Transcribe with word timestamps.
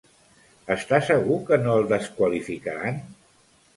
Està 0.75 0.99
segur 1.09 1.37
que 1.49 1.59
no 1.67 1.75
el 1.81 1.85
desqualificaran? 1.93 2.99